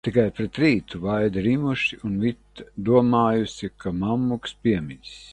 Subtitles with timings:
[0.05, 5.19] Tikai pret rītu vaidi rimuši, un Vita domājusi, ka mammuks piemidzis.